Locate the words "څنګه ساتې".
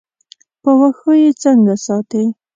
1.41-2.23